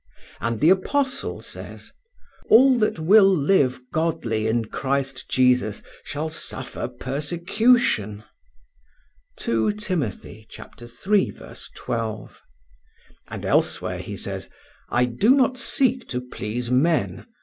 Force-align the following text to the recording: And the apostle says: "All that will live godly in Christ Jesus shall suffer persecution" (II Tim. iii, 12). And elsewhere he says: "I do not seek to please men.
And 0.39 0.61
the 0.61 0.71
apostle 0.71 1.41
says: 1.41 1.91
"All 2.49 2.79
that 2.79 2.97
will 2.97 3.29
live 3.31 3.79
godly 3.93 4.47
in 4.47 4.65
Christ 4.65 5.29
Jesus 5.29 5.83
shall 6.03 6.27
suffer 6.27 6.87
persecution" 6.87 8.23
(II 9.47 9.71
Tim. 9.75 10.01
iii, 10.01 10.47
12). 10.49 12.41
And 13.27 13.45
elsewhere 13.45 13.99
he 13.99 14.17
says: 14.17 14.49
"I 14.89 15.05
do 15.05 15.35
not 15.35 15.59
seek 15.59 16.09
to 16.09 16.19
please 16.19 16.71
men. 16.71 17.27